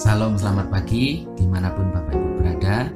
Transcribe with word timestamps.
Salam 0.00 0.32
selamat 0.32 0.72
pagi 0.72 1.28
di 1.36 1.44
mana 1.44 1.68
pun 1.76 1.92
Bapak 1.92 2.16
Ibu 2.16 2.40
berada 2.40 2.88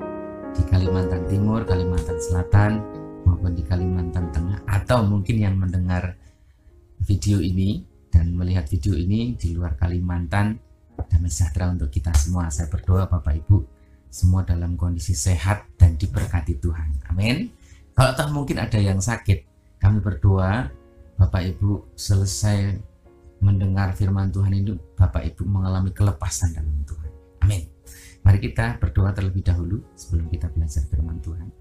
di 0.57 0.64
Kalimantan 0.64 1.29
Timur, 1.29 1.61
Kalimantan 1.68 2.16
Selatan 2.16 2.80
maupun 3.29 3.53
di 3.53 3.61
Kalimantan 3.61 4.32
Tengah 4.32 4.64
atau 4.64 5.04
mungkin 5.04 5.36
yang 5.36 5.61
mendengar 5.61 6.17
video 7.04 7.45
ini 7.45 7.85
dan 8.09 8.32
melihat 8.32 8.64
video 8.72 8.96
ini 8.96 9.36
di 9.36 9.53
luar 9.53 9.76
Kalimantan 9.76 10.57
damai 10.96 11.29
sejahtera 11.29 11.76
untuk 11.76 11.93
kita 11.93 12.09
semua. 12.17 12.48
Saya 12.48 12.72
berdoa 12.72 13.04
Bapak 13.04 13.36
Ibu 13.36 13.61
semua 14.09 14.40
dalam 14.48 14.73
kondisi 14.73 15.12
sehat 15.12 15.76
dan 15.76 16.00
diberkati 16.00 16.57
Tuhan. 16.57 17.04
Amin. 17.12 17.53
Kalau 17.93 18.17
tak 18.17 18.32
mungkin 18.32 18.64
ada 18.64 18.81
yang 18.81 19.04
sakit 19.04 19.45
kami 19.76 20.00
berdoa 20.00 20.73
Bapak 21.21 21.53
Ibu 21.53 22.00
selesai 22.00 22.93
mendengar 23.44 23.93
firman 23.93 24.32
Tuhan 24.32 24.57
itu 24.57 24.72
Bapak 24.96 25.21
Ibu 25.29 25.44
mengalami 25.44 25.93
kelepasan 25.93 26.57
dalam 26.57 26.80
Tuhan. 26.89 27.11
Amin. 27.44 27.68
Mari 28.25 28.40
kita 28.40 28.80
berdoa 28.80 29.12
terlebih 29.12 29.44
dahulu 29.44 29.84
sebelum 29.93 30.32
kita 30.32 30.48
belajar 30.48 30.80
firman 30.89 31.20
Tuhan. 31.20 31.53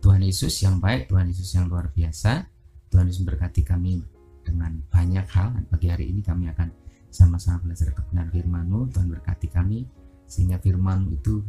Tuhan 0.00 0.24
Yesus 0.24 0.56
yang 0.64 0.80
baik, 0.80 1.12
Tuhan 1.12 1.28
Yesus 1.28 1.52
yang 1.52 1.68
luar 1.68 1.92
biasa, 1.92 2.48
Tuhan 2.88 3.06
Yesus 3.06 3.20
memberkati 3.22 3.60
kami 3.60 4.00
dengan 4.40 4.80
banyak 4.88 5.28
hal. 5.28 5.52
Dan 5.52 5.64
pagi 5.68 5.92
hari 5.92 6.08
ini 6.08 6.24
kami 6.24 6.48
akan 6.48 6.72
sama-sama 7.12 7.60
belajar 7.68 7.92
kebenaran 7.92 8.32
firman-Mu. 8.32 8.88
Tuhan 8.90 9.06
berkati 9.12 9.52
kami 9.52 9.84
sehingga 10.24 10.56
firman 10.56 11.12
itu 11.12 11.44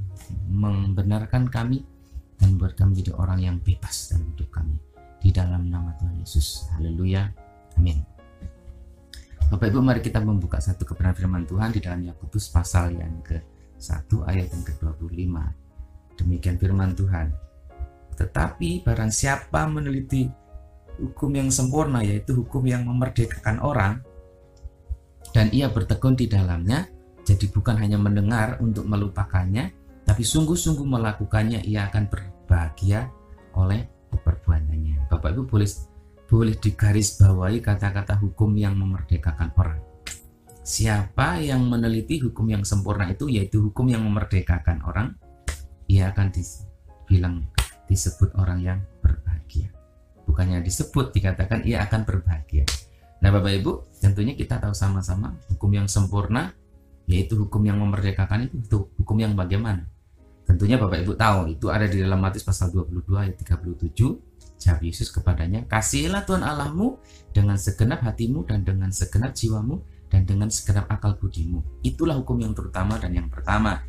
membenarkan 0.51 1.47
kami 1.47 1.87
dan 2.35 2.59
buat 2.59 2.75
kami 2.75 2.99
jadi 2.99 3.15
orang 3.15 3.39
yang 3.39 3.57
bebas 3.63 4.11
dalam 4.11 4.27
hidup 4.35 4.51
kami. 4.51 4.75
Di 5.23 5.31
dalam 5.31 5.71
nama 5.71 5.95
Tuhan 6.03 6.19
Yesus. 6.19 6.67
Haleluya. 6.75 7.31
Amin. 7.79 8.12
Bapak 9.51 9.67
Ibu 9.67 9.79
mari 9.83 9.99
kita 9.99 10.21
membuka 10.23 10.61
satu 10.61 10.87
kebenaran 10.87 11.17
firman 11.17 11.43
Tuhan 11.43 11.73
di 11.73 11.79
dalam 11.83 12.03
Yakobus 12.05 12.47
pasal 12.53 12.95
yang 12.95 13.19
ke-1 13.25 14.07
ayat 14.29 14.47
yang 14.53 14.63
ke-25. 14.63 15.35
Demikian 16.21 16.55
firman 16.61 16.93
Tuhan. 16.93 17.33
Tetapi 18.13 18.85
barang 18.85 19.11
siapa 19.11 19.65
meneliti 19.65 20.29
hukum 21.01 21.33
yang 21.33 21.49
sempurna 21.49 22.05
yaitu 22.05 22.37
hukum 22.37 22.61
yang 22.69 22.85
memerdekakan 22.85 23.57
orang 23.65 24.05
dan 25.33 25.49
ia 25.49 25.65
bertekun 25.73 26.13
di 26.13 26.29
dalamnya 26.29 26.85
jadi 27.25 27.49
bukan 27.49 27.81
hanya 27.81 27.97
mendengar 27.97 28.61
untuk 28.61 28.85
melupakannya 28.85 29.73
tapi 30.05 30.21
sungguh-sungguh 30.21 30.85
melakukannya 30.85 31.65
ia 31.65 31.89
akan 31.89 32.11
berbahagia 32.11 33.09
oleh 33.57 33.87
perbuatannya. 34.13 35.09
Bapak 35.09 35.33
Ibu 35.33 35.49
boleh 35.49 35.65
boleh 36.33 36.57
digarisbawahi 36.57 37.61
kata-kata 37.61 38.17
hukum 38.17 38.57
yang 38.57 38.73
memerdekakan 38.73 39.53
orang. 39.53 39.77
Siapa 40.65 41.37
yang 41.37 41.61
meneliti 41.69 42.25
hukum 42.25 42.49
yang 42.49 42.65
sempurna 42.65 43.05
itu 43.05 43.29
yaitu 43.29 43.61
hukum 43.69 43.85
yang 43.85 44.01
memerdekakan 44.01 44.81
orang, 44.81 45.13
ia 45.85 46.09
akan 46.09 46.33
dibilang 46.33 47.45
disebut 47.85 48.33
orang 48.41 48.65
yang 48.65 48.79
berbahagia. 49.05 49.69
Bukannya 50.25 50.65
disebut 50.65 51.13
dikatakan 51.13 51.69
ia 51.69 51.85
akan 51.85 52.01
berbahagia. 52.01 52.65
Nah, 53.21 53.29
Bapak 53.29 53.53
Ibu, 53.53 54.01
tentunya 54.01 54.33
kita 54.33 54.57
tahu 54.57 54.73
sama-sama 54.73 55.37
hukum 55.53 55.69
yang 55.69 55.85
sempurna 55.85 56.49
yaitu 57.05 57.37
hukum 57.37 57.61
yang 57.61 57.77
memerdekakan 57.77 58.49
itu, 58.49 58.57
itu 58.57 58.77
hukum 58.97 59.21
yang 59.21 59.37
bagaimana? 59.37 59.85
Tentunya 60.49 60.81
Bapak 60.81 60.97
Ibu 61.05 61.13
tahu 61.13 61.53
itu 61.53 61.69
ada 61.69 61.85
di 61.85 62.01
dalam 62.01 62.17
Matius 62.17 62.41
pasal 62.41 62.73
22 62.73 63.05
ayat 63.21 63.37
37 63.37 64.32
Jawab 64.61 64.81
Yesus 64.85 65.11
kepadanya, 65.11 65.67
Kasihilah 65.67 66.23
Tuhan 66.23 66.43
Allahmu 66.45 66.97
dengan 67.35 67.59
segenap 67.59 67.99
hatimu 68.05 68.47
dan 68.47 68.63
dengan 68.63 68.93
segenap 68.93 69.35
jiwamu 69.35 69.81
dan 70.07 70.23
dengan 70.29 70.47
segenap 70.47 70.85
akal 70.87 71.17
budimu. 71.17 71.59
Itulah 71.81 72.15
hukum 72.21 72.37
yang 72.39 72.53
terutama 72.53 73.01
dan 73.01 73.17
yang 73.17 73.27
pertama. 73.27 73.81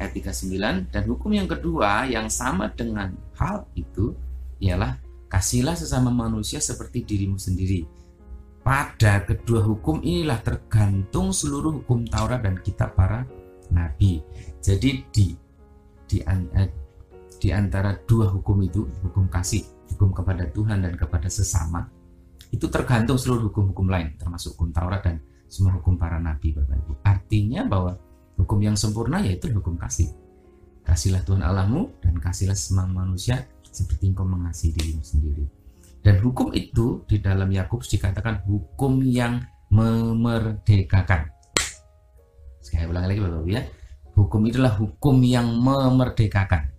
Ayat 0.00 0.16
39 0.16 0.88
dan 0.88 1.04
hukum 1.04 1.30
yang 1.36 1.44
kedua 1.44 2.08
yang 2.08 2.32
sama 2.32 2.72
dengan 2.72 3.12
hal 3.36 3.68
itu 3.76 4.16
ialah 4.56 4.96
kasihlah 5.28 5.76
sesama 5.76 6.08
manusia 6.08 6.56
seperti 6.56 7.04
dirimu 7.04 7.36
sendiri. 7.36 7.84
Pada 8.64 9.24
kedua 9.28 9.60
hukum 9.60 10.00
inilah 10.00 10.40
tergantung 10.40 11.32
seluruh 11.32 11.84
hukum 11.84 12.08
Taurat 12.08 12.40
dan 12.40 12.56
kitab 12.64 12.96
para 12.96 13.28
nabi. 13.68 14.24
Jadi 14.64 15.04
di 15.12 15.26
di, 16.10 16.18
eh, 16.26 16.68
di 17.38 17.48
antara 17.54 17.94
dua 18.02 18.26
hukum 18.28 18.58
itu, 18.66 18.82
hukum 19.06 19.30
kasih 19.30 19.62
hukum 19.94 20.14
kepada 20.14 20.46
Tuhan 20.50 20.84
dan 20.86 20.94
kepada 20.94 21.26
sesama 21.26 21.88
itu 22.50 22.66
tergantung 22.66 23.18
seluruh 23.18 23.50
hukum-hukum 23.50 23.86
lain 23.86 24.18
termasuk 24.18 24.58
hukum 24.58 24.74
Taurat 24.74 25.02
dan 25.02 25.22
semua 25.50 25.74
hukum 25.74 25.98
para 25.98 26.22
nabi 26.22 26.54
Bapak 26.54 26.78
Ibu. 26.78 26.92
Artinya 27.02 27.66
bahwa 27.66 27.98
hukum 28.38 28.62
yang 28.62 28.78
sempurna 28.78 29.18
yaitu 29.18 29.50
hukum 29.50 29.74
kasih. 29.74 30.14
Kasihlah 30.86 31.26
Tuhan 31.26 31.42
Allahmu 31.42 31.90
dan 31.98 32.22
kasihlah 32.22 32.54
semua 32.54 32.86
manusia 32.86 33.50
seperti 33.66 34.14
engkau 34.14 34.22
mengasihi 34.22 34.70
dirimu 34.78 35.02
sendiri. 35.02 35.44
Dan 36.00 36.22
hukum 36.22 36.54
itu 36.54 37.04
di 37.04 37.18
dalam 37.20 37.50
Yakobus 37.50 37.90
dikatakan 37.90 38.46
hukum 38.46 39.02
yang 39.04 39.42
memerdekakan. 39.68 41.28
Sekali 42.62 42.86
ulang 42.86 43.10
lagi 43.10 43.20
Bapak 43.20 43.42
Ibu 43.42 43.50
ya. 43.50 43.62
Hukum 44.14 44.40
itulah 44.46 44.74
hukum 44.78 45.16
yang 45.26 45.50
memerdekakan. 45.50 46.69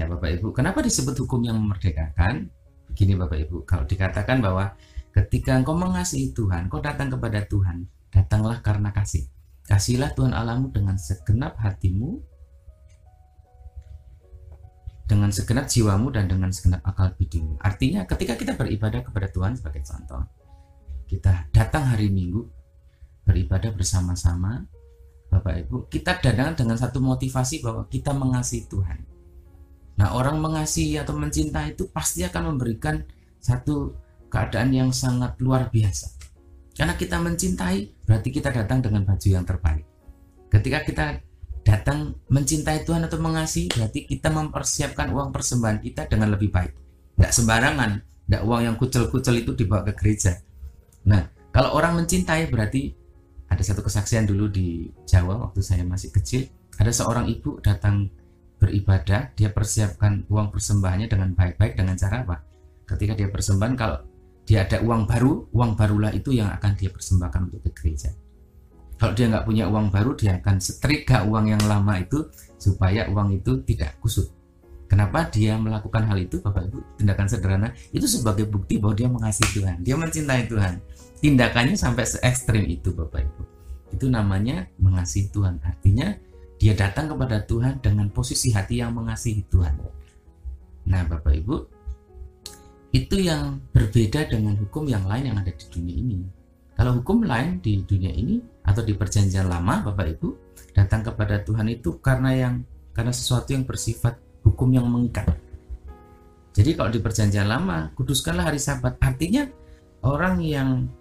Ya 0.00 0.08
Bapak 0.08 0.32
Ibu, 0.40 0.56
kenapa 0.56 0.80
disebut 0.80 1.12
hukum 1.12 1.44
yang 1.44 1.60
memerdekakan? 1.60 2.48
Begini 2.88 3.20
Bapak 3.20 3.36
Ibu, 3.44 3.68
kalau 3.68 3.84
dikatakan 3.84 4.40
bahwa 4.40 4.72
ketika 5.12 5.52
engkau 5.52 5.76
mengasihi 5.76 6.32
Tuhan, 6.32 6.72
kau 6.72 6.80
datang 6.80 7.12
kepada 7.12 7.44
Tuhan, 7.44 7.84
datanglah 8.08 8.64
karena 8.64 8.96
kasih. 8.96 9.28
Kasihlah 9.68 10.16
Tuhan 10.16 10.32
Allahmu 10.32 10.72
dengan 10.72 10.96
segenap 10.96 11.60
hatimu, 11.60 12.16
dengan 15.04 15.28
segenap 15.28 15.68
jiwamu 15.68 16.08
dan 16.16 16.32
dengan 16.32 16.48
segenap 16.48 16.80
akal 16.80 17.12
budimu. 17.20 17.60
Artinya 17.60 18.08
ketika 18.08 18.40
kita 18.40 18.56
beribadah 18.56 19.04
kepada 19.04 19.28
Tuhan 19.28 19.52
sebagai 19.60 19.84
contoh, 19.84 20.24
kita 21.12 21.52
datang 21.52 21.92
hari 21.92 22.08
Minggu 22.08 22.48
beribadah 23.28 23.76
bersama-sama, 23.76 24.64
Bapak 25.28 25.68
Ibu, 25.68 25.92
kita 25.92 26.24
datang 26.24 26.56
dengan 26.56 26.80
satu 26.80 27.04
motivasi 27.04 27.60
bahwa 27.60 27.84
kita 27.84 28.16
mengasihi 28.16 28.64
Tuhan. 28.64 29.09
Nah, 30.00 30.16
orang 30.16 30.40
mengasihi 30.40 30.96
atau 30.96 31.12
mencinta 31.12 31.60
itu 31.68 31.92
pasti 31.92 32.24
akan 32.24 32.56
memberikan 32.56 33.04
satu 33.36 33.92
keadaan 34.32 34.72
yang 34.72 34.90
sangat 34.96 35.36
luar 35.44 35.68
biasa. 35.68 36.16
Karena 36.72 36.96
kita 36.96 37.20
mencintai, 37.20 38.08
berarti 38.08 38.28
kita 38.32 38.48
datang 38.48 38.80
dengan 38.80 39.04
baju 39.04 39.28
yang 39.28 39.44
terbaik. 39.44 39.84
Ketika 40.48 40.78
kita 40.88 41.06
datang 41.60 42.16
mencintai 42.32 42.88
Tuhan 42.88 43.04
atau 43.04 43.20
mengasihi, 43.20 43.68
berarti 43.68 44.08
kita 44.08 44.32
mempersiapkan 44.32 45.12
uang 45.12 45.36
persembahan 45.36 45.84
kita 45.84 46.08
dengan 46.08 46.32
lebih 46.32 46.48
baik. 46.48 46.72
Tidak 47.20 47.32
sembarangan, 47.36 48.00
tidak 48.00 48.42
uang 48.48 48.60
yang 48.64 48.76
kucel-kucel 48.80 49.44
itu 49.44 49.52
dibawa 49.52 49.84
ke 49.84 49.92
gereja. 50.00 50.40
Nah, 51.04 51.28
kalau 51.52 51.76
orang 51.76 52.00
mencintai 52.00 52.48
berarti 52.48 52.96
ada 53.52 53.60
satu 53.60 53.84
kesaksian 53.84 54.24
dulu 54.24 54.48
di 54.48 54.88
Jawa 55.04 55.36
waktu 55.44 55.60
saya 55.60 55.84
masih 55.84 56.08
kecil, 56.08 56.48
ada 56.80 56.88
seorang 56.88 57.28
ibu 57.28 57.60
datang 57.60 58.08
beribadah, 58.60 59.32
dia 59.32 59.48
persiapkan 59.48 60.28
uang 60.28 60.52
persembahannya 60.52 61.08
dengan 61.08 61.32
baik-baik 61.32 61.80
dengan 61.80 61.96
cara 61.96 62.20
apa? 62.20 62.36
Ketika 62.84 63.16
dia 63.16 63.32
persembahan, 63.32 63.74
kalau 63.74 63.98
dia 64.44 64.68
ada 64.68 64.84
uang 64.84 65.08
baru, 65.08 65.48
uang 65.50 65.72
barulah 65.74 66.12
itu 66.12 66.36
yang 66.36 66.52
akan 66.52 66.76
dia 66.76 66.92
persembahkan 66.92 67.48
untuk 67.48 67.64
ke 67.64 67.70
gereja. 67.72 68.12
Kalau 69.00 69.16
dia 69.16 69.32
nggak 69.32 69.48
punya 69.48 69.64
uang 69.64 69.88
baru, 69.88 70.12
dia 70.12 70.36
akan 70.36 70.60
setrika 70.60 71.24
uang 71.24 71.56
yang 71.56 71.62
lama 71.64 71.96
itu 71.96 72.28
supaya 72.60 73.08
uang 73.08 73.40
itu 73.40 73.64
tidak 73.64 73.96
kusut. 74.04 74.28
Kenapa 74.90 75.30
dia 75.30 75.54
melakukan 75.56 76.04
hal 76.04 76.18
itu, 76.18 76.42
Bapak 76.42 76.66
Ibu? 76.68 77.00
Tindakan 77.00 77.26
sederhana 77.30 77.68
itu 77.94 78.04
sebagai 78.10 78.44
bukti 78.50 78.76
bahwa 78.76 78.98
dia 78.98 79.08
mengasihi 79.08 79.62
Tuhan, 79.62 79.76
dia 79.80 79.94
mencintai 79.96 80.50
Tuhan. 80.50 80.82
Tindakannya 81.22 81.78
sampai 81.78 82.04
se 82.04 82.18
ekstrim 82.20 82.66
itu, 82.66 82.92
Bapak 82.92 83.22
Ibu. 83.22 83.42
Itu 83.94 84.10
namanya 84.10 84.66
mengasihi 84.82 85.30
Tuhan. 85.30 85.62
Artinya 85.62 86.18
dia 86.60 86.76
datang 86.76 87.08
kepada 87.08 87.40
Tuhan 87.40 87.80
dengan 87.80 88.12
posisi 88.12 88.52
hati 88.52 88.84
yang 88.84 88.92
mengasihi 88.92 89.48
Tuhan. 89.48 89.80
Nah, 90.92 91.02
Bapak 91.08 91.32
Ibu, 91.32 91.56
itu 92.92 93.16
yang 93.16 93.64
berbeda 93.72 94.28
dengan 94.28 94.60
hukum 94.60 94.84
yang 94.84 95.08
lain 95.08 95.32
yang 95.32 95.40
ada 95.40 95.56
di 95.56 95.66
dunia 95.72 95.96
ini. 95.96 96.20
Kalau 96.76 97.00
hukum 97.00 97.24
lain 97.24 97.64
di 97.64 97.80
dunia 97.80 98.12
ini 98.12 98.44
atau 98.60 98.84
di 98.84 98.92
perjanjian 98.92 99.48
lama, 99.48 99.88
Bapak 99.88 100.06
Ibu, 100.20 100.28
datang 100.76 101.00
kepada 101.00 101.40
Tuhan 101.40 101.64
itu 101.72 101.96
karena 101.96 102.36
yang 102.36 102.54
karena 102.92 103.12
sesuatu 103.16 103.56
yang 103.56 103.64
bersifat 103.64 104.20
hukum 104.44 104.68
yang 104.68 104.84
mengikat. 104.84 105.32
Jadi 106.52 106.76
kalau 106.76 106.92
di 106.92 107.00
perjanjian 107.00 107.48
lama, 107.48 107.88
kuduskanlah 107.96 108.52
hari 108.52 108.60
Sabat. 108.60 109.00
Artinya 109.00 109.48
orang 110.04 110.44
yang 110.44 110.92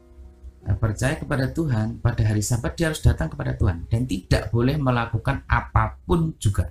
percaya 0.79 1.15
kepada 1.15 1.49
Tuhan 1.49 2.03
pada 2.03 2.21
hari 2.23 2.43
Sabat 2.43 2.75
dia 2.75 2.91
harus 2.91 2.99
datang 2.99 3.31
kepada 3.31 3.55
Tuhan 3.55 3.87
dan 3.87 4.03
tidak 4.05 4.51
boleh 4.51 4.75
melakukan 4.75 5.47
apa 5.47 5.97
pun 6.03 6.35
juga 6.37 6.67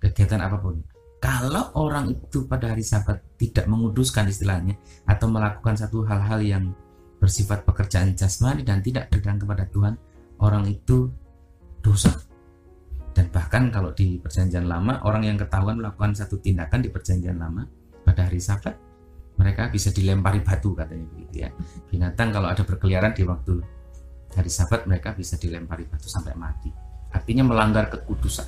kegiatan 0.00 0.40
apa 0.40 0.56
pun 0.58 0.80
kalau 1.24 1.72
orang 1.80 2.12
itu 2.12 2.44
pada 2.44 2.72
hari 2.72 2.84
Sabat 2.84 3.20
tidak 3.40 3.64
menguduskan 3.64 4.28
istilahnya 4.28 4.76
atau 5.08 5.28
melakukan 5.32 5.72
satu 5.72 6.04
hal-hal 6.04 6.40
yang 6.44 6.64
bersifat 7.16 7.64
pekerjaan 7.64 8.12
jasmani 8.12 8.60
dan 8.60 8.84
tidak 8.84 9.08
datang 9.08 9.40
kepada 9.40 9.64
Tuhan 9.72 9.96
orang 10.44 10.68
itu 10.68 11.08
dosa. 11.80 12.12
Dan 13.16 13.32
bahkan 13.32 13.72
kalau 13.72 13.96
di 13.96 14.20
perjanjian 14.20 14.68
lama, 14.68 15.00
orang 15.08 15.24
yang 15.32 15.40
ketahuan 15.40 15.80
melakukan 15.80 16.12
satu 16.12 16.36
tindakan 16.44 16.84
di 16.84 16.92
perjanjian 16.92 17.40
lama 17.40 17.64
pada 18.04 18.28
hari 18.28 18.42
sabat, 18.42 18.76
mereka 19.34 19.66
bisa 19.66 19.90
dilempari 19.90 20.40
batu 20.40 20.74
katanya 20.74 21.06
begitu 21.10 21.34
ya. 21.46 21.50
Binatang 21.90 22.30
kalau 22.30 22.48
ada 22.50 22.62
berkeliaran 22.62 23.12
di 23.14 23.26
waktu 23.26 23.58
hari 24.34 24.50
sabat 24.50 24.86
mereka 24.86 25.14
bisa 25.14 25.34
dilempari 25.38 25.86
batu 25.86 26.06
sampai 26.06 26.34
mati. 26.38 26.70
Artinya 27.14 27.46
melanggar 27.46 27.90
kekudusan. 27.90 28.46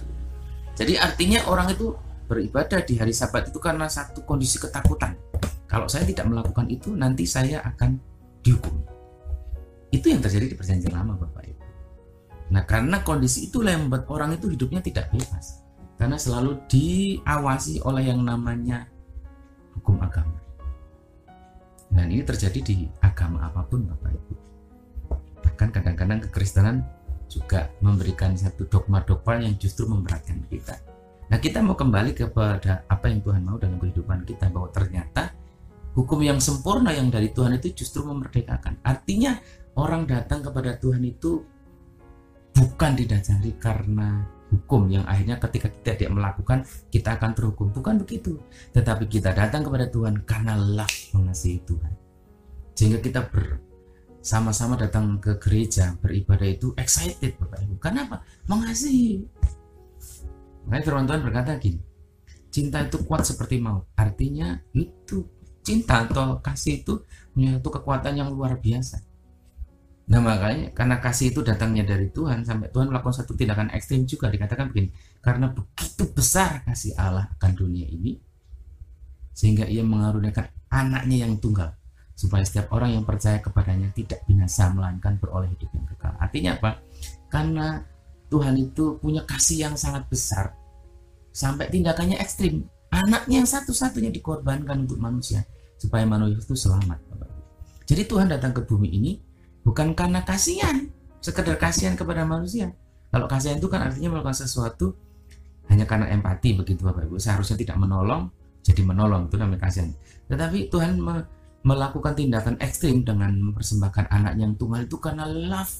Jadi 0.76 0.98
artinya 0.98 1.46
orang 1.50 1.72
itu 1.72 1.94
beribadah 2.26 2.82
di 2.82 2.98
hari 2.98 3.14
sabat 3.14 3.50
itu 3.50 3.58
karena 3.62 3.86
satu 3.86 4.26
kondisi 4.26 4.58
ketakutan. 4.58 5.14
Kalau 5.66 5.90
saya 5.90 6.06
tidak 6.06 6.30
melakukan 6.30 6.66
itu 6.70 6.94
nanti 6.94 7.26
saya 7.26 7.62
akan 7.62 7.98
dihukum. 8.42 8.76
Itu 9.90 10.10
yang 10.10 10.22
terjadi 10.22 10.54
di 10.54 10.56
perjanjian 10.58 10.94
lama 10.94 11.18
Bapak 11.18 11.42
Ibu. 11.46 11.64
Nah 12.54 12.62
karena 12.62 13.02
kondisi 13.02 13.50
itulah 13.50 13.74
yang 13.74 13.90
membuat 13.90 14.06
orang 14.10 14.38
itu 14.38 14.50
hidupnya 14.50 14.82
tidak 14.82 15.10
bebas. 15.10 15.66
Karena 15.96 16.20
selalu 16.20 16.60
diawasi 16.68 17.82
oleh 17.82 18.12
yang 18.12 18.20
namanya 18.22 18.86
hukum 19.74 19.98
agama. 19.98 20.45
Dan 21.90 22.12
ini 22.12 22.22
terjadi 22.22 22.60
di 22.60 22.86
agama 23.00 23.46
apa 23.46 23.64
pun 23.64 23.86
Bapak 23.86 24.12
Ibu. 24.12 24.34
Bahkan 25.42 25.68
kadang-kadang 25.72 26.18
kekristenan 26.28 26.84
juga 27.26 27.70
memberikan 27.82 28.34
satu 28.38 28.66
dogma-dogma 28.66 29.42
yang 29.42 29.54
justru 29.58 29.86
memberatkan 29.90 30.42
kita. 30.46 30.78
Nah 31.26 31.38
kita 31.42 31.58
mau 31.58 31.74
kembali 31.74 32.14
kepada 32.14 32.86
apa 32.86 33.10
yang 33.10 33.18
Tuhan 33.22 33.42
mau 33.42 33.58
dalam 33.58 33.82
kehidupan 33.82 34.22
kita 34.22 34.46
bahwa 34.46 34.70
ternyata 34.70 35.34
hukum 35.98 36.22
yang 36.22 36.38
sempurna 36.38 36.94
yang 36.94 37.10
dari 37.10 37.34
Tuhan 37.34 37.58
itu 37.58 37.82
justru 37.82 38.06
memerdekakan. 38.06 38.78
Artinya 38.86 39.34
orang 39.74 40.06
datang 40.06 40.44
kepada 40.46 40.78
Tuhan 40.78 41.02
itu 41.02 41.42
bukan 42.54 42.92
didasari 42.94 43.58
karena 43.58 44.35
hukum 44.52 44.86
yang 44.86 45.04
akhirnya 45.06 45.36
ketika 45.42 45.68
kita 45.70 45.92
tidak 45.98 46.12
melakukan 46.14 46.58
kita 46.90 47.18
akan 47.18 47.30
terhukum. 47.34 47.66
Bukan 47.74 48.02
begitu. 48.02 48.38
Tetapi 48.72 49.10
kita 49.10 49.34
datang 49.34 49.66
kepada 49.66 49.90
Tuhan 49.90 50.22
karena 50.22 50.54
love 50.54 50.98
mengasihi 51.14 51.58
Tuhan. 51.66 51.92
Sehingga 52.76 52.98
kita 53.00 53.26
bersama-sama 53.26 54.76
datang 54.76 55.16
ke 55.18 55.40
gereja 55.40 55.96
beribadah 55.98 56.46
itu 56.46 56.76
excited 56.76 57.34
Bapak 57.40 57.64
Ibu. 57.66 57.74
Kenapa 57.80 58.22
mengasihi. 58.46 59.24
Makanya 60.66 60.82
firman 60.82 61.06
Tuhan 61.06 61.22
berkata 61.22 61.52
gini 61.62 61.80
cinta 62.56 62.80
itu 62.80 62.96
kuat 63.04 63.28
seperti 63.28 63.60
maut. 63.60 63.84
Artinya 64.00 64.56
itu 64.72 65.28
cinta 65.60 66.08
atau 66.08 66.40
kasih 66.40 66.80
itu 66.80 67.04
punya 67.36 67.60
satu 67.60 67.68
kekuatan 67.68 68.16
yang 68.16 68.32
luar 68.32 68.56
biasa 68.56 69.02
Nah 70.06 70.22
makanya 70.22 70.70
karena 70.70 71.02
kasih 71.02 71.34
itu 71.34 71.42
datangnya 71.42 71.82
dari 71.82 72.06
Tuhan 72.14 72.46
sampai 72.46 72.70
Tuhan 72.70 72.94
melakukan 72.94 73.26
satu 73.26 73.34
tindakan 73.34 73.74
ekstrim 73.74 74.06
juga 74.06 74.30
dikatakan 74.30 74.70
begini 74.70 74.94
karena 75.18 75.50
begitu 75.50 76.06
besar 76.14 76.62
kasih 76.62 76.94
Allah 76.94 77.26
akan 77.34 77.52
dunia 77.58 77.90
ini 77.90 78.14
sehingga 79.34 79.66
ia 79.66 79.82
mengaruniakan 79.82 80.46
anaknya 80.70 81.26
yang 81.26 81.42
tunggal 81.42 81.74
supaya 82.16 82.46
setiap 82.46 82.70
orang 82.72 82.96
yang 82.96 83.04
percaya 83.04 83.42
kepadanya 83.42 83.90
tidak 83.92 84.22
binasa 84.24 84.70
melainkan 84.72 85.20
beroleh 85.20 85.52
hidup 85.52 85.68
yang 85.74 85.84
kekal. 85.84 86.14
Artinya 86.16 86.50
apa? 86.56 86.70
Karena 87.28 87.84
Tuhan 88.32 88.54
itu 88.56 88.96
punya 89.02 89.26
kasih 89.26 89.68
yang 89.68 89.74
sangat 89.76 90.08
besar 90.08 90.56
sampai 91.34 91.68
tindakannya 91.68 92.16
ekstrim. 92.16 92.64
Anaknya 92.88 93.44
yang 93.44 93.50
satu-satunya 93.50 94.08
dikorbankan 94.14 94.88
untuk 94.88 94.96
manusia 94.96 95.44
supaya 95.76 96.08
manusia 96.08 96.40
itu 96.40 96.56
selamat. 96.56 97.02
Jadi 97.84 98.02
Tuhan 98.08 98.32
datang 98.32 98.56
ke 98.56 98.64
bumi 98.64 98.88
ini 98.88 99.12
bukan 99.66 99.98
karena 99.98 100.22
kasihan 100.22 100.86
sekedar 101.18 101.58
kasihan 101.58 101.98
kepada 101.98 102.22
manusia. 102.22 102.70
Kalau 103.10 103.26
kasihan 103.26 103.58
itu 103.58 103.66
kan 103.66 103.82
artinya 103.90 104.14
melakukan 104.14 104.46
sesuatu 104.46 104.94
hanya 105.66 105.82
karena 105.82 106.06
empati 106.14 106.54
begitu 106.54 106.86
Bapak 106.86 107.10
Ibu. 107.10 107.18
Seharusnya 107.18 107.58
tidak 107.58 107.74
menolong 107.82 108.30
jadi 108.62 108.86
menolong. 108.86 109.26
Itu 109.26 109.34
namanya 109.42 109.66
kasihan. 109.66 109.90
Tetapi 110.30 110.70
Tuhan 110.70 111.02
me 111.02 111.26
melakukan 111.66 112.14
tindakan 112.14 112.54
ekstrim 112.62 113.02
dengan 113.02 113.34
mempersembahkan 113.42 114.06
anak 114.06 114.38
yang 114.38 114.54
tunggal 114.54 114.86
itu 114.86 115.02
karena 115.02 115.26
love 115.26 115.74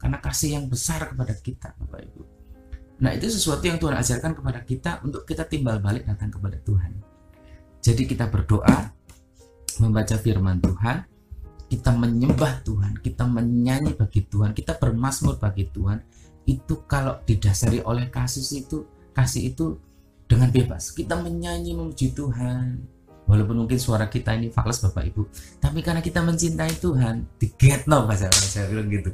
karena 0.00 0.16
kasih 0.16 0.56
yang 0.56 0.64
besar 0.64 1.12
kepada 1.12 1.36
kita 1.36 1.76
Bapak 1.76 2.00
Ibu. 2.08 2.22
Nah 3.04 3.12
itu 3.12 3.28
sesuatu 3.28 3.60
yang 3.68 3.76
Tuhan 3.76 4.00
ajarkan 4.00 4.32
kepada 4.32 4.64
kita 4.64 5.04
untuk 5.04 5.28
kita 5.28 5.44
timbal 5.44 5.76
balik 5.76 6.08
datang 6.08 6.32
kepada 6.32 6.56
Tuhan. 6.64 6.92
Jadi 7.84 8.02
kita 8.08 8.32
berdoa 8.32 8.96
membaca 9.76 10.16
firman 10.16 10.56
Tuhan 10.56 11.04
kita 11.66 11.90
menyembah 11.90 12.62
Tuhan, 12.62 13.02
kita 13.02 13.26
menyanyi 13.26 13.98
bagi 13.98 14.22
Tuhan, 14.26 14.54
kita 14.54 14.78
bermasmur 14.78 15.38
bagi 15.42 15.66
Tuhan, 15.70 15.98
itu 16.46 16.86
kalau 16.86 17.18
didasari 17.26 17.82
oleh 17.82 18.06
kasih 18.06 18.62
itu, 18.62 18.86
kasih 19.10 19.50
itu 19.50 19.74
dengan 20.30 20.50
bebas. 20.54 20.94
Kita 20.94 21.18
menyanyi 21.18 21.74
memuji 21.74 22.14
Tuhan. 22.14 22.94
Walaupun 23.26 23.66
mungkin 23.66 23.74
suara 23.74 24.06
kita 24.06 24.38
ini 24.38 24.54
fals 24.54 24.78
Bapak 24.86 25.02
Ibu, 25.10 25.26
tapi 25.58 25.82
karena 25.82 25.98
kita 25.98 26.22
mencintai 26.22 26.78
Tuhan, 26.78 27.26
di 27.42 27.50
get 27.58 27.82
no 27.90 28.06
bahasa 28.06 28.30
saya 28.30 28.70
bilang 28.70 28.86
gitu. 28.86 29.10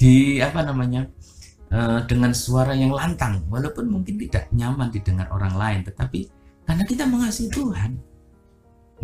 Di 0.00 0.40
apa 0.40 0.64
namanya? 0.64 1.04
Uh, 1.70 2.02
dengan 2.08 2.34
suara 2.34 2.74
yang 2.74 2.90
lantang, 2.90 3.46
walaupun 3.46 3.86
mungkin 3.86 4.18
tidak 4.18 4.50
nyaman 4.50 4.90
didengar 4.90 5.30
orang 5.30 5.54
lain, 5.54 5.80
tetapi 5.86 6.26
karena 6.66 6.82
kita 6.82 7.06
mengasihi 7.06 7.46
Tuhan, 7.46 7.94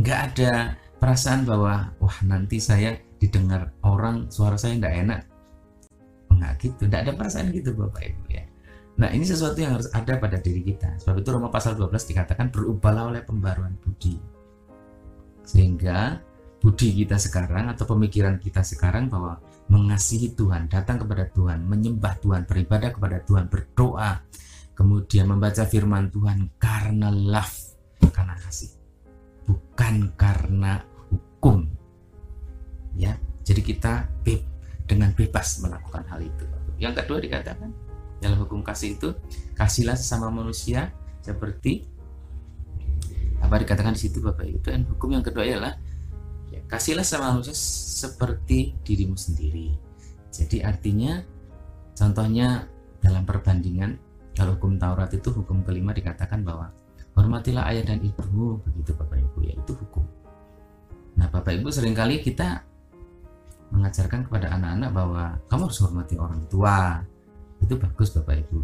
nggak 0.03 0.19
ada 0.33 0.75
perasaan 0.97 1.45
bahwa 1.45 1.93
wah 2.01 2.19
nanti 2.25 2.61
saya 2.61 2.97
didengar 3.17 3.73
orang 3.85 4.29
suara 4.29 4.57
saya 4.61 4.77
tidak 4.77 4.95
enak. 4.95 5.21
Enggak 6.33 6.53
gitu 6.61 6.85
tidak 6.89 7.01
ada 7.09 7.13
perasaan 7.17 7.53
gitu 7.53 7.73
bapak 7.73 8.03
ibu 8.13 8.25
ya. 8.29 8.45
Nah 8.97 9.13
ini 9.13 9.25
sesuatu 9.29 9.61
yang 9.61 9.77
harus 9.77 9.89
ada 9.93 10.17
pada 10.17 10.41
diri 10.41 10.65
kita. 10.65 10.97
Sebab 11.01 11.21
itu 11.21 11.29
Roma 11.29 11.53
pasal 11.53 11.77
12 11.77 11.93
dikatakan 12.13 12.49
berubahlah 12.49 13.13
oleh 13.13 13.23
pembaruan 13.25 13.77
budi. 13.81 14.17
Sehingga 15.45 16.21
budi 16.61 17.05
kita 17.05 17.21
sekarang 17.21 17.69
atau 17.71 17.85
pemikiran 17.85 18.41
kita 18.41 18.65
sekarang 18.65 19.13
bahwa 19.13 19.37
mengasihi 19.69 20.33
Tuhan 20.33 20.71
datang 20.71 21.03
kepada 21.05 21.29
Tuhan 21.31 21.67
menyembah 21.67 22.17
Tuhan 22.23 22.47
beribadah 22.47 22.91
kepada 22.95 23.19
Tuhan 23.23 23.47
berdoa 23.51 24.23
kemudian 24.73 25.27
membaca 25.31 25.63
firman 25.67 26.11
Tuhan 26.11 26.59
karena 26.59 27.11
love 27.11 27.57
karena 28.15 28.35
kasih 28.41 28.76
bukan 29.47 30.13
karena 30.19 30.83
hukum. 31.09 31.65
Ya 32.99 33.17
jadi 33.47 33.63
kita 33.63 34.11
be 34.27 34.43
dengan 34.87 35.15
bebas 35.15 35.63
melakukan 35.63 36.03
hal 36.11 36.21
itu. 36.23 36.45
Yang 36.83 37.03
kedua 37.03 37.19
dikatakan 37.23 37.71
dalam 38.19 38.39
hukum 38.43 38.61
kasih 38.67 38.99
itu 38.99 39.15
kasihlah 39.55 39.95
sesama 39.95 40.29
manusia 40.29 40.91
seperti 41.23 41.87
apa 43.41 43.63
dikatakan 43.63 43.95
di 43.95 44.01
situ 44.01 44.19
Bapak 44.19 44.45
Ibu? 44.45 44.59
Dan 44.67 44.83
hukum 44.91 45.15
yang 45.15 45.25
kedua 45.25 45.45
ialah 45.47 45.75
ya, 46.51 46.61
kasihlah 46.67 47.07
sama 47.07 47.31
manusia 47.37 47.55
seperti 47.55 48.75
dirimu 48.83 49.15
sendiri. 49.15 49.77
Jadi 50.33 50.61
artinya 50.67 51.23
contohnya 51.97 52.67
dalam 53.01 53.23
perbandingan 53.23 53.97
kalau 54.37 54.59
hukum 54.59 54.77
Taurat 54.77 55.09
itu 55.15 55.33
hukum 55.33 55.65
kelima 55.65 55.97
dikatakan 55.97 56.45
bahwa 56.45 56.69
hormatilah 57.17 57.65
ayah 57.73 57.85
dan 57.89 57.99
ibumu 58.05 58.61
begitu 58.61 58.93
Bapak 58.93 59.17
Ibu 59.17 59.39
ya 59.49 59.55
itu 59.57 59.73
hukum. 59.73 60.05
Nah 61.17 61.27
Bapak 61.33 61.57
Ibu 61.57 61.73
sering 61.73 61.97
kali 61.97 62.21
kita 62.21 62.61
mengajarkan 63.73 64.29
kepada 64.29 64.53
anak-anak 64.55 64.91
bahwa 64.93 65.25
kamu 65.49 65.63
harus 65.67 65.81
hormati 65.81 66.15
orang 66.21 66.45
tua. 66.53 67.01
Itu 67.59 67.81
bagus 67.81 68.13
Bapak 68.13 68.37
Ibu. 68.47 68.59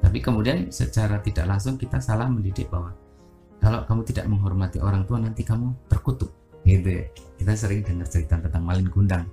Tapi 0.00 0.18
kemudian 0.24 0.72
secara 0.72 1.20
tidak 1.20 1.44
langsung 1.44 1.76
kita 1.76 2.00
salah 2.00 2.26
mendidik 2.26 2.72
bahwa 2.72 2.96
kalau 3.60 3.84
kamu 3.84 4.02
tidak 4.08 4.24
menghormati 4.30 4.78
orang 4.80 5.04
tua 5.04 5.20
nanti 5.20 5.44
kamu 5.44 5.76
terkutuk 5.92 6.32
gitu 6.64 6.88
ya. 6.88 7.04
Kita 7.38 7.52
sering 7.54 7.84
dengar 7.84 8.08
cerita 8.08 8.40
tentang 8.40 8.64
malin 8.64 8.88
gundang. 8.88 9.28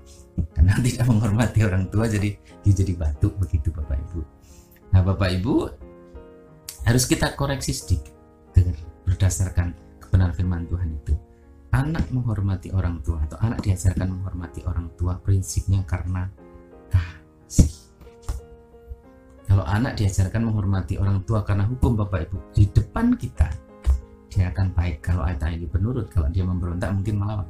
Karena 0.51 0.75
tidak 0.85 1.07
menghormati 1.07 1.63
orang 1.63 1.87
tua 1.87 2.11
jadi 2.11 2.35
dia 2.35 2.73
jadi 2.75 2.93
batu 2.99 3.31
begitu 3.39 3.71
Bapak 3.71 3.97
Ibu. 4.11 4.19
Nah 4.91 4.99
Bapak 4.99 5.29
Ibu 5.31 5.53
harus 6.85 7.03
kita 7.07 7.33
koreksi 7.33 7.71
sedikit 7.73 8.14
berdasarkan 9.03 9.73
kebenaran 9.99 10.35
firman 10.35 10.63
Tuhan 10.69 10.89
itu. 10.93 11.13
Anak 11.75 12.07
menghormati 12.13 12.71
orang 12.71 13.03
tua 13.03 13.19
atau 13.27 13.35
anak 13.43 13.59
diajarkan 13.59 14.07
menghormati 14.07 14.63
orang 14.63 14.87
tua 14.95 15.19
prinsipnya 15.19 15.83
karena 15.83 16.23
kasih. 16.87 17.71
Kalau 19.43 19.67
anak 19.67 19.99
diajarkan 19.99 20.47
menghormati 20.47 20.95
orang 20.95 21.25
tua 21.27 21.43
karena 21.43 21.67
hukum 21.67 21.99
bapak 21.99 22.31
ibu 22.31 22.37
di 22.55 22.63
depan 22.71 23.19
kita 23.19 23.51
dia 24.31 24.51
akan 24.55 24.71
baik. 24.71 25.03
Kalau 25.03 25.27
ayat 25.27 25.43
ini 25.51 25.67
penurut 25.67 26.07
kalau 26.07 26.31
dia 26.31 26.47
memberontak 26.47 26.95
mungkin 26.95 27.19
melawan 27.19 27.49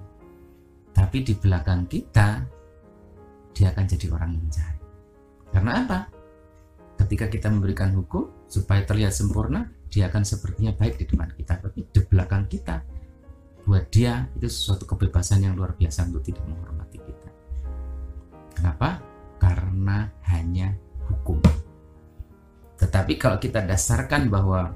tapi 0.96 1.28
di 1.28 1.36
belakang 1.36 1.84
kita 1.92 2.40
dia 3.52 3.68
akan 3.76 3.84
jadi 3.84 4.08
orang 4.16 4.32
yang 4.40 4.48
jahat. 4.48 4.78
Karena 5.52 5.72
apa 5.84 6.00
ketika 7.06 7.30
kita 7.30 7.48
memberikan 7.54 7.94
hukum 7.94 8.34
supaya 8.50 8.82
terlihat 8.84 9.14
sempurna 9.14 9.70
dia 9.88 10.10
akan 10.12 10.26
sepertinya 10.28 10.76
baik 10.76 11.00
di 11.00 11.06
depan 11.08 11.30
kita. 11.32 11.62
Tapi 11.62 11.88
di 11.88 12.02
belakang 12.04 12.50
kita 12.50 12.82
buat 13.66 13.88
dia 13.90 14.28
itu 14.38 14.50
sesuatu 14.50 14.86
kebebasan 14.86 15.46
yang 15.46 15.54
luar 15.58 15.74
biasa 15.78 16.06
untuk 16.10 16.26
tidak 16.26 16.44
menghormati 16.46 16.98
kita. 17.02 17.30
Kenapa? 18.58 19.16
karena 19.46 20.10
hanya 20.32 20.74
hukum. 21.06 21.40
Tetapi 22.76 23.14
kalau 23.22 23.38
kita 23.40 23.64
dasarkan 23.64 24.28
bahwa 24.28 24.74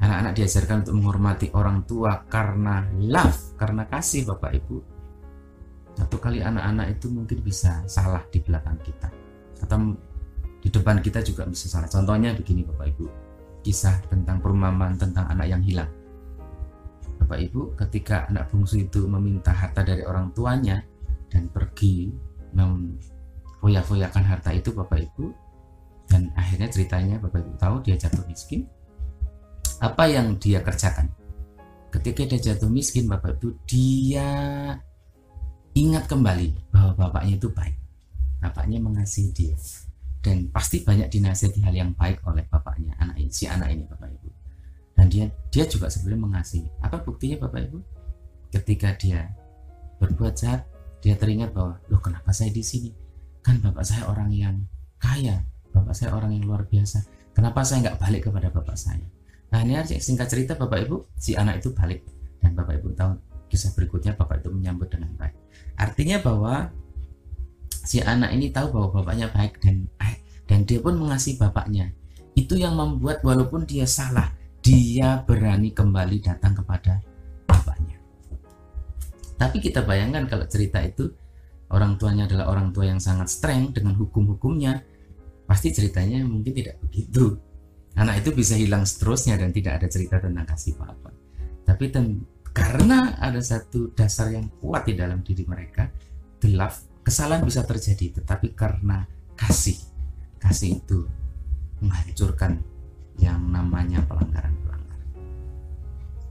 anak-anak 0.00 0.32
diajarkan 0.38 0.86
untuk 0.86 0.94
menghormati 0.96 1.46
orang 1.52 1.84
tua 1.84 2.24
karena 2.30 2.86
love, 2.96 3.58
karena 3.60 3.84
kasih 3.90 4.24
Bapak 4.24 4.56
Ibu, 4.56 4.76
satu 5.98 6.16
kali 6.16 6.40
anak-anak 6.40 6.96
itu 6.96 7.12
mungkin 7.12 7.42
bisa 7.44 7.84
salah 7.84 8.24
di 8.30 8.40
belakang 8.40 8.78
kita. 8.80 9.10
Atau 9.60 9.98
di 10.60 10.68
depan 10.68 11.00
kita 11.00 11.24
juga 11.24 11.48
bisa 11.48 11.66
salah. 11.72 11.88
Contohnya 11.88 12.36
begini 12.36 12.68
Bapak 12.68 12.86
Ibu, 12.92 13.06
kisah 13.64 13.96
tentang 14.12 14.44
perumpamaan 14.44 15.00
tentang 15.00 15.24
anak 15.32 15.48
yang 15.48 15.62
hilang. 15.64 15.88
Bapak 17.20 17.40
Ibu, 17.48 17.76
ketika 17.80 18.28
anak 18.28 18.52
bungsu 18.52 18.84
itu 18.84 19.08
meminta 19.08 19.52
harta 19.52 19.80
dari 19.80 20.04
orang 20.04 20.32
tuanya 20.36 20.84
dan 21.32 21.48
pergi 21.48 22.12
memfoya-foyakan 22.52 24.24
harta 24.24 24.52
itu 24.52 24.72
Bapak 24.76 25.00
Ibu, 25.00 25.24
dan 26.12 26.28
akhirnya 26.36 26.68
ceritanya 26.68 27.16
Bapak 27.20 27.40
Ibu 27.40 27.52
tahu 27.56 27.76
dia 27.80 27.96
jatuh 27.96 28.24
miskin. 28.28 28.68
Apa 29.80 30.12
yang 30.12 30.36
dia 30.36 30.60
kerjakan? 30.60 31.08
Ketika 31.88 32.28
dia 32.28 32.52
jatuh 32.52 32.68
miskin 32.68 33.08
Bapak 33.08 33.40
Ibu, 33.40 33.48
dia 33.64 34.28
ingat 35.72 36.04
kembali 36.04 36.68
bahwa 36.68 36.92
bapaknya 36.98 37.40
itu 37.40 37.48
baik. 37.48 37.76
Bapaknya 38.40 38.80
mengasihi 38.80 39.30
dia 39.32 39.56
dan 40.20 40.52
pasti 40.52 40.84
banyak 40.84 41.08
dinasihati 41.08 41.64
hal 41.64 41.72
yang 41.72 41.90
baik 41.96 42.20
oleh 42.28 42.44
bapaknya 42.44 42.92
anak 43.00 43.16
ini 43.16 43.32
si 43.32 43.48
anak 43.48 43.72
ini 43.72 43.88
bapak 43.88 44.08
ibu. 44.12 44.28
Dan 44.92 45.08
dia 45.08 45.26
dia 45.48 45.64
juga 45.64 45.88
sebenarnya 45.88 46.20
mengasihi. 46.28 46.68
Apa 46.84 47.00
buktinya 47.00 47.48
bapak 47.48 47.72
ibu? 47.72 47.80
Ketika 48.52 48.92
dia 49.00 49.32
berbuat 49.96 50.36
jahat 50.36 50.68
dia 51.00 51.16
teringat 51.16 51.56
bahwa 51.56 51.80
loh 51.88 52.00
kenapa 52.04 52.28
saya 52.36 52.52
di 52.52 52.60
sini? 52.60 52.92
Kan 53.40 53.64
bapak 53.64 53.80
saya 53.80 54.04
orang 54.12 54.28
yang 54.28 54.60
kaya. 55.00 55.40
Bapak 55.72 55.96
saya 55.96 56.12
orang 56.12 56.36
yang 56.36 56.44
luar 56.44 56.68
biasa. 56.68 57.00
Kenapa 57.32 57.64
saya 57.64 57.88
nggak 57.88 57.96
balik 57.96 58.28
kepada 58.28 58.52
bapak 58.52 58.76
saya? 58.76 59.06
Nah 59.50 59.64
ini 59.64 59.80
singkat 59.96 60.28
cerita 60.28 60.52
bapak 60.52 60.84
ibu 60.84 61.08
si 61.16 61.32
anak 61.32 61.64
itu 61.64 61.72
balik. 61.72 62.04
Dan 62.36 62.52
bapak 62.52 62.84
ibu 62.84 62.92
tahu 62.92 63.16
kisah 63.48 63.72
berikutnya 63.72 64.12
bapak 64.14 64.44
itu 64.44 64.52
menyambut 64.52 64.92
dengan 64.92 65.16
baik. 65.16 65.34
Artinya 65.80 66.20
bahwa 66.20 66.68
si 67.84 68.04
anak 68.04 68.36
ini 68.36 68.52
tahu 68.52 68.72
bahwa 68.76 69.00
bapaknya 69.00 69.32
baik 69.32 69.60
dan 69.64 69.88
dan 70.50 70.66
dia 70.66 70.82
pun 70.82 70.98
mengasihi 70.98 71.38
bapaknya. 71.38 71.94
Itu 72.34 72.58
yang 72.58 72.74
membuat 72.74 73.22
walaupun 73.22 73.64
dia 73.64 73.86
salah, 73.86 74.34
dia 74.58 75.22
berani 75.22 75.70
kembali 75.70 76.18
datang 76.18 76.58
kepada 76.58 76.98
bapaknya. 77.46 78.02
Tapi 79.38 79.56
kita 79.62 79.86
bayangkan 79.86 80.26
kalau 80.26 80.44
cerita 80.50 80.82
itu 80.82 81.08
orang 81.70 81.94
tuanya 81.96 82.26
adalah 82.26 82.50
orang 82.50 82.74
tua 82.74 82.90
yang 82.90 82.98
sangat 82.98 83.30
streng 83.30 83.70
dengan 83.70 83.94
hukum-hukumnya, 83.94 84.82
pasti 85.46 85.70
ceritanya 85.70 86.26
mungkin 86.26 86.50
tidak 86.50 86.82
begitu. 86.82 87.38
Anak 87.94 88.26
itu 88.26 88.30
bisa 88.34 88.54
hilang 88.58 88.86
seterusnya 88.86 89.38
dan 89.38 89.50
tidak 89.50 89.82
ada 89.82 89.86
cerita 89.86 90.18
tentang 90.18 90.46
kasih 90.46 90.74
papa. 90.78 91.10
Tapi 91.66 91.90
karena 92.50 93.14
ada 93.22 93.38
satu 93.38 93.94
dasar 93.94 94.34
yang 94.34 94.50
kuat 94.58 94.86
di 94.86 94.98
dalam 94.98 95.22
diri 95.22 95.46
mereka, 95.46 95.86
the 96.42 96.50
love, 96.54 96.89
kesalahan 97.04 97.44
bisa 97.44 97.64
terjadi, 97.64 98.20
tetapi 98.20 98.52
karena 98.52 99.06
kasih 99.36 99.78
kasih 100.40 100.80
itu 100.80 101.04
menghancurkan 101.84 102.60
yang 103.20 103.40
namanya 103.52 104.00
pelanggaran-pelanggaran. 104.08 105.10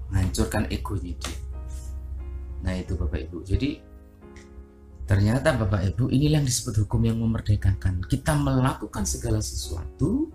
Menghancurkan 0.09 0.63
egonya 0.73 1.13
dia. 1.17 1.37
Nah 2.65 2.73
itu 2.73 2.97
Bapak 2.97 3.29
Ibu. 3.29 3.45
Jadi 3.45 3.81
ternyata 5.05 5.57
Bapak 5.57 5.93
Ibu 5.93 6.09
inilah 6.09 6.41
yang 6.41 6.47
disebut 6.49 6.85
hukum 6.85 7.05
yang 7.05 7.21
memerdekakan. 7.21 8.05
Kita 8.09 8.33
melakukan 8.37 9.05
segala 9.05 9.41
sesuatu 9.41 10.29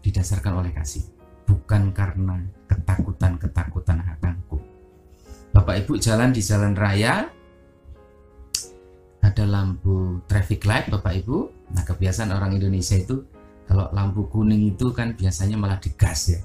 didasarkan 0.00 0.64
oleh 0.64 0.72
kasih 0.72 1.04
bukan 1.44 1.92
karena 1.92 2.40
ketakutan-ketakutan 2.70 4.00
hakangku 4.00 4.62
Bapak 5.50 5.84
Ibu 5.84 6.00
jalan 6.00 6.32
di 6.32 6.40
jalan 6.40 6.72
raya 6.78 7.28
ada 9.30 9.46
lampu 9.46 10.18
traffic 10.26 10.66
light 10.66 10.90
Bapak 10.90 11.22
Ibu 11.22 11.60
Nah 11.70 11.82
kebiasaan 11.86 12.30
orang 12.34 12.58
Indonesia 12.58 12.98
itu 12.98 13.22
kalau 13.70 13.86
lampu 13.94 14.26
kuning 14.26 14.74
itu 14.74 14.90
kan 14.90 15.14
biasanya 15.14 15.54
malah 15.54 15.78
digas 15.78 16.34
ya, 16.34 16.40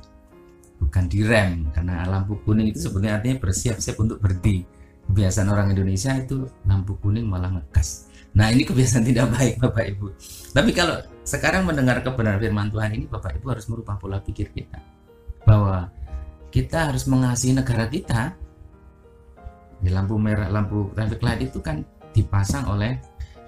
bukan 0.78 1.10
direm 1.10 1.66
karena 1.74 2.06
lampu 2.06 2.38
kuning 2.46 2.70
itu 2.70 2.86
sebenarnya 2.86 3.18
artinya 3.18 3.38
bersiap-siap 3.42 3.98
untuk 3.98 4.22
berhenti. 4.22 4.62
Kebiasaan 5.06 5.50
orang 5.50 5.74
Indonesia 5.74 6.14
itu 6.18 6.46
lampu 6.66 6.98
kuning 7.02 7.26
malah 7.26 7.50
ngegas. 7.50 8.10
Nah 8.38 8.54
ini 8.54 8.62
kebiasaan 8.66 9.06
tidak 9.10 9.34
baik 9.34 9.58
Bapak 9.58 9.86
Ibu. 9.98 10.08
Tapi 10.54 10.72
kalau 10.74 11.02
sekarang 11.26 11.66
mendengar 11.66 12.06
kebenaran 12.06 12.38
firman 12.38 12.70
Tuhan 12.70 12.94
ini 12.94 13.06
Bapak 13.10 13.42
Ibu 13.42 13.46
harus 13.58 13.66
merubah 13.66 13.98
pola 13.98 14.22
pikir 14.22 14.54
kita 14.54 14.78
bahwa 15.50 15.90
kita 16.54 16.94
harus 16.94 17.10
mengasihi 17.10 17.58
negara 17.58 17.90
kita. 17.90 18.38
Di 19.76 19.92
lampu 19.92 20.16
merah, 20.18 20.50
lampu 20.50 20.94
traffic 20.94 21.22
light 21.22 21.42
itu 21.46 21.60
kan 21.60 21.84
dipasang 22.16 22.72
oleh 22.72 22.96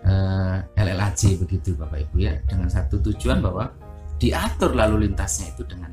uh, 0.03 0.59
eh, 0.59 0.83
LLAJ 0.83 1.39
begitu 1.39 1.73
Bapak 1.79 2.03
Ibu 2.11 2.15
ya. 2.19 2.35
Dengan 2.43 2.67
satu 2.67 2.99
tujuan 2.99 3.39
bahwa 3.39 3.71
diatur 4.19 4.75
lalu 4.75 5.07
lintasnya 5.07 5.55
itu 5.55 5.63
dengan 5.63 5.89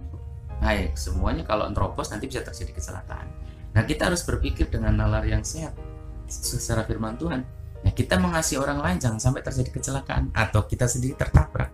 baik. 0.58 0.98
Semuanya 0.98 1.46
kalau 1.46 1.70
terobos 1.70 2.10
nanti 2.10 2.26
bisa 2.26 2.42
terjadi 2.42 2.74
kecelakaan. 2.74 3.26
Nah 3.74 3.82
kita 3.86 4.10
harus 4.10 4.26
berpikir 4.26 4.70
dengan 4.72 4.98
nalar 4.98 5.22
yang 5.26 5.46
sehat 5.46 5.76
secara 6.26 6.82
firman 6.82 7.14
Tuhan. 7.14 7.46
Nah 7.84 7.92
kita 7.92 8.16
mengasihi 8.16 8.58
orang 8.58 8.80
lain 8.80 8.96
jangan 8.96 9.20
sampai 9.20 9.44
terjadi 9.44 9.70
kecelakaan. 9.70 10.32
Atau 10.34 10.64
kita 10.66 10.90
sendiri 10.90 11.14
tertabrak. 11.14 11.70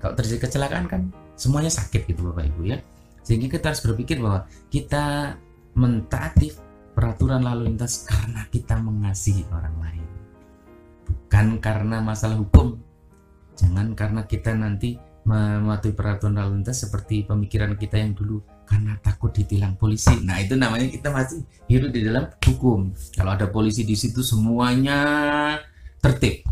Kalau 0.00 0.16
terjadi 0.16 0.48
kecelakaan 0.48 0.88
kan 0.88 1.02
semuanya 1.36 1.68
sakit 1.68 2.08
gitu 2.08 2.32
Bapak 2.32 2.48
Ibu 2.50 2.62
ya. 2.66 2.78
Sehingga 3.20 3.52
kita 3.52 3.70
harus 3.70 3.84
berpikir 3.84 4.16
bahwa 4.16 4.48
kita 4.72 5.36
mentaati 5.76 6.50
peraturan 6.96 7.46
lalu 7.46 7.70
lintas 7.70 8.08
karena 8.08 8.48
kita 8.50 8.80
mengasihi 8.80 9.46
orang 9.54 9.76
lain 9.78 9.99
bukan 11.10 11.58
karena 11.58 11.98
masalah 11.98 12.38
hukum 12.38 12.78
jangan 13.58 13.92
karena 13.98 14.24
kita 14.24 14.54
nanti 14.54 14.96
mematuhi 15.26 15.92
peraturan 15.92 16.40
lalu 16.40 16.62
lintas 16.62 16.86
seperti 16.86 17.28
pemikiran 17.28 17.76
kita 17.76 18.00
yang 18.00 18.16
dulu 18.16 18.40
karena 18.64 18.96
takut 19.02 19.34
ditilang 19.34 19.74
polisi. 19.74 20.14
Nah 20.22 20.38
itu 20.38 20.54
namanya 20.54 20.86
kita 20.86 21.10
masih 21.10 21.42
hidup 21.66 21.90
di 21.90 22.00
dalam 22.06 22.30
hukum. 22.38 22.94
Kalau 23.12 23.34
ada 23.34 23.50
polisi 23.50 23.82
di 23.82 23.98
situ 23.98 24.22
semuanya 24.22 24.98
tertib. 25.98 26.46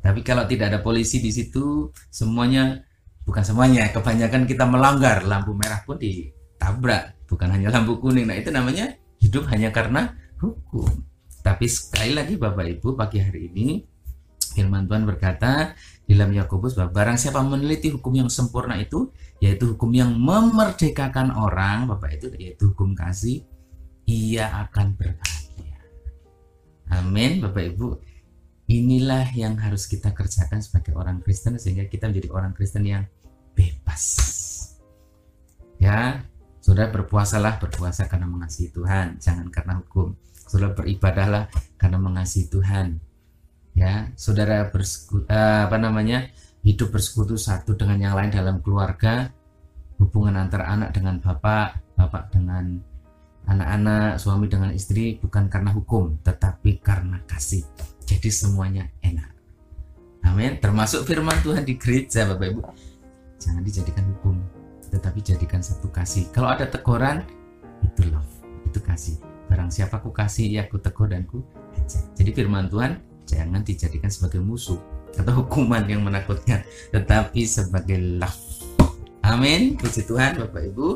Tapi 0.00 0.20
kalau 0.24 0.48
tidak 0.48 0.72
ada 0.72 0.80
polisi 0.80 1.20
di 1.20 1.28
situ 1.28 1.92
semuanya 2.08 2.80
bukan 3.26 3.44
semuanya, 3.44 3.92
kebanyakan 3.92 4.48
kita 4.48 4.64
melanggar 4.64 5.26
lampu 5.28 5.52
merah 5.52 5.84
pun 5.84 6.00
ditabrak, 6.00 7.28
bukan 7.28 7.48
hanya 7.52 7.68
lampu 7.68 8.00
kuning. 8.00 8.30
Nah 8.30 8.38
itu 8.38 8.48
namanya 8.48 8.96
hidup 9.20 9.44
hanya 9.52 9.68
karena 9.68 10.16
hukum. 10.40 10.88
Tapi 11.50 11.66
sekali 11.66 12.14
lagi 12.14 12.38
Bapak 12.38 12.62
Ibu 12.62 12.94
pagi 12.94 13.18
hari 13.18 13.50
ini 13.50 13.82
Firman 14.54 14.86
Tuhan 14.86 15.02
berkata 15.02 15.74
dalam 16.06 16.30
Yakobus 16.30 16.78
bahwa 16.78 16.94
barang 16.94 17.18
siapa 17.18 17.42
meneliti 17.42 17.90
hukum 17.90 18.22
yang 18.22 18.30
sempurna 18.30 18.78
itu 18.78 19.10
yaitu 19.42 19.74
hukum 19.74 19.90
yang 19.90 20.14
memerdekakan 20.14 21.34
orang 21.34 21.90
Bapak 21.90 22.22
itu 22.22 22.30
yaitu 22.38 22.70
hukum 22.70 22.94
kasih 22.94 23.42
ia 24.06 24.46
akan 24.62 24.94
berbahagia. 24.94 25.78
Amin 26.94 27.42
Bapak 27.42 27.74
Ibu. 27.74 27.98
Inilah 28.70 29.34
yang 29.34 29.58
harus 29.58 29.90
kita 29.90 30.14
kerjakan 30.14 30.62
sebagai 30.62 30.94
orang 30.94 31.18
Kristen 31.18 31.58
sehingga 31.58 31.90
kita 31.90 32.06
menjadi 32.14 32.30
orang 32.30 32.54
Kristen 32.54 32.86
yang 32.86 33.10
bebas. 33.58 34.06
Ya, 35.82 36.22
sudah 36.62 36.94
berpuasalah 36.94 37.58
berpuasa 37.58 38.06
karena 38.06 38.30
mengasihi 38.30 38.70
Tuhan, 38.70 39.18
jangan 39.18 39.50
karena 39.50 39.82
hukum. 39.82 40.14
Sudah 40.50 40.74
beribadahlah 40.74 41.46
karena 41.78 41.98
mengasihi 42.02 42.50
Tuhan, 42.50 42.98
ya 43.78 44.10
saudara 44.18 44.66
bersekutu 44.66 45.30
uh, 45.30 45.70
apa 45.70 45.78
namanya 45.78 46.26
hidup 46.66 46.90
bersekutu 46.90 47.38
satu 47.38 47.78
dengan 47.78 48.02
yang 48.02 48.14
lain 48.18 48.34
dalam 48.34 48.58
keluarga 48.58 49.30
hubungan 50.02 50.34
antara 50.36 50.68
anak 50.74 50.90
dengan 50.90 51.22
bapak 51.22 51.94
bapak 51.94 52.34
dengan 52.34 52.82
anak-anak 53.46 54.20
suami 54.20 54.50
dengan 54.50 54.74
istri 54.74 55.16
bukan 55.22 55.46
karena 55.46 55.70
hukum 55.70 56.18
tetapi 56.26 56.82
karena 56.82 57.22
kasih. 57.30 57.62
Jadi 58.04 58.28
semuanya 58.28 58.90
enak. 59.06 59.30
Amin. 60.26 60.58
Termasuk 60.58 61.06
firman 61.06 61.38
Tuhan 61.46 61.62
di 61.62 61.78
gereja 61.78 62.26
bapak 62.26 62.46
ibu. 62.50 62.62
Jangan 63.38 63.62
dijadikan 63.62 64.04
hukum 64.18 64.34
tetapi 64.90 65.22
jadikan 65.22 65.62
satu 65.62 65.86
kasih. 65.94 66.26
Kalau 66.34 66.50
ada 66.50 66.66
teguran 66.66 67.22
itu 67.86 68.02
love 68.10 68.28
itu 68.66 68.82
kasih 68.82 69.29
barang 69.50 69.70
siapa 69.74 69.98
ku 69.98 70.14
kasih 70.14 70.46
ya 70.46 70.62
ku 70.70 70.78
tegur 70.78 71.10
dan 71.10 71.26
ku 71.26 71.42
ajak. 71.74 72.06
Jadi 72.14 72.30
firman 72.30 72.70
Tuhan 72.70 73.02
jangan 73.26 73.66
dijadikan 73.66 74.08
sebagai 74.08 74.38
musuh 74.38 74.78
atau 75.18 75.42
hukuman 75.42 75.82
yang 75.90 76.06
menakutkan 76.06 76.62
tetapi 76.94 77.42
sebagai 77.42 77.98
love 77.98 78.38
amin. 79.26 79.74
Puji 79.74 80.06
Tuhan 80.06 80.38
Bapak 80.38 80.62
Ibu. 80.70 80.88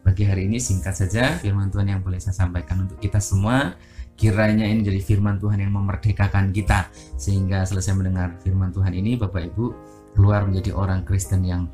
Bagi 0.00 0.24
hari 0.24 0.48
ini 0.48 0.56
singkat 0.56 0.96
saja 0.96 1.36
firman 1.36 1.68
Tuhan 1.68 1.92
yang 1.92 2.00
boleh 2.00 2.16
saya 2.16 2.32
sampaikan 2.32 2.88
untuk 2.88 2.96
kita 2.96 3.20
semua. 3.20 3.76
Kiranya 4.16 4.68
ini 4.68 4.84
jadi 4.84 5.00
firman 5.00 5.40
Tuhan 5.40 5.60
yang 5.64 5.72
memerdekakan 5.72 6.52
kita 6.52 6.92
sehingga 7.16 7.64
selesai 7.64 7.96
mendengar 7.96 8.36
firman 8.44 8.68
Tuhan 8.68 8.92
ini 8.92 9.16
Bapak 9.16 9.48
Ibu 9.52 9.64
keluar 10.12 10.44
menjadi 10.44 10.76
orang 10.76 11.08
Kristen 11.08 11.40
yang 11.44 11.68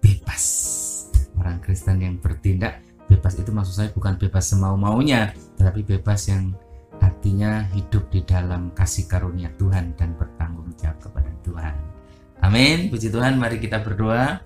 bebas. 0.00 0.44
Orang 1.36 1.60
Kristen 1.60 2.00
yang 2.00 2.16
bertindak 2.16 2.80
bebas 3.10 3.34
itu 3.34 3.50
maksud 3.50 3.74
saya 3.74 3.90
bukan 3.90 4.14
bebas 4.14 4.54
semau-maunya, 4.54 5.34
tetapi 5.58 5.82
bebas 5.82 6.30
yang 6.30 6.54
artinya 7.02 7.66
hidup 7.74 8.06
di 8.14 8.22
dalam 8.22 8.70
kasih 8.70 9.10
karunia 9.10 9.50
Tuhan 9.58 9.98
dan 9.98 10.14
bertanggung 10.14 10.70
jawab 10.78 11.02
kepada 11.02 11.30
Tuhan. 11.42 11.74
Amin. 12.40 12.88
Puji 12.88 13.10
Tuhan, 13.10 13.36
mari 13.36 13.58
kita 13.58 13.82
berdoa. 13.82 14.40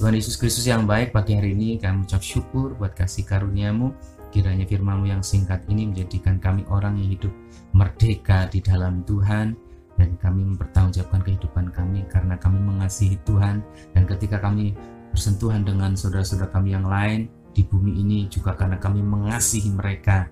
Tuhan 0.00 0.16
Yesus 0.16 0.40
Kristus 0.40 0.64
yang 0.64 0.88
baik 0.88 1.12
pagi 1.12 1.36
hari 1.36 1.52
ini 1.52 1.76
kami 1.76 2.08
ucap 2.08 2.24
syukur 2.24 2.72
buat 2.80 2.96
kasih 2.96 3.20
karuniamu 3.28 3.92
kiranya 4.32 4.64
firmanmu 4.64 5.04
yang 5.04 5.20
singkat 5.20 5.60
ini 5.68 5.92
menjadikan 5.92 6.40
kami 6.40 6.64
orang 6.72 6.96
yang 6.96 7.20
hidup 7.20 7.28
merdeka 7.76 8.48
di 8.48 8.64
dalam 8.64 9.04
Tuhan 9.04 9.52
dan 10.00 10.16
kami 10.16 10.56
mempertanggungjawabkan 10.56 11.20
kehidupan 11.20 11.68
kami 11.76 12.08
karena 12.08 12.40
kami 12.40 12.64
mengasihi 12.64 13.20
Tuhan 13.28 13.60
dan 13.92 14.02
ketika 14.08 14.40
kami 14.40 14.72
bersentuhan 15.12 15.68
dengan 15.68 15.92
saudara-saudara 15.92 16.48
kami 16.48 16.72
yang 16.72 16.88
lain 16.88 17.28
di 17.50 17.62
bumi 17.66 17.98
ini 18.00 18.18
juga 18.30 18.54
karena 18.54 18.76
kami 18.78 19.02
mengasihi 19.02 19.70
mereka. 19.72 20.28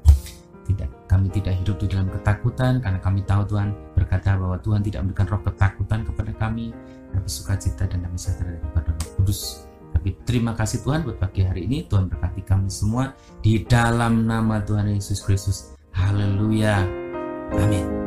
Tidak 0.69 1.09
kami 1.09 1.33
tidak 1.33 1.57
hidup 1.65 1.81
di 1.81 1.87
dalam 1.89 2.13
ketakutan 2.13 2.85
karena 2.85 3.01
kami 3.01 3.25
tahu 3.25 3.43
Tuhan 3.49 3.73
berkata 3.97 4.37
bahwa 4.37 4.61
Tuhan 4.61 4.85
tidak 4.85 5.01
memberikan 5.01 5.27
roh 5.33 5.43
ketakutan 5.43 6.01
kepada 6.05 6.33
kami. 6.37 6.75
Tapi 7.09 7.25
sukacita 7.25 7.89
dan 7.89 8.05
damai 8.05 8.21
sejahtera 8.21 8.61
daripada 8.61 8.93
Roh 8.93 9.11
Kudus. 9.17 9.65
Tapi 9.97 10.13
terima 10.29 10.53
kasih 10.53 10.85
Tuhan 10.85 11.09
buat 11.09 11.17
pagi 11.17 11.41
hari 11.41 11.65
ini. 11.65 11.89
Tuhan 11.89 12.13
berkati 12.13 12.45
kami 12.45 12.69
semua 12.69 13.17
di 13.41 13.65
dalam 13.65 14.29
nama 14.29 14.61
Tuhan 14.61 14.93
Yesus 14.93 15.25
Kristus. 15.25 15.73
Haleluya. 15.97 16.85
Amin 17.57 17.98